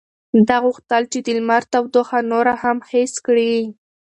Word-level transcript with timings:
ده 0.47 0.55
غوښتل 0.63 1.03
چې 1.11 1.19
د 1.25 1.27
لمر 1.37 1.63
تودوخه 1.71 2.17
نوره 2.31 2.53
هم 2.63 2.77
حس 2.89 3.13
کړي. 3.25 3.55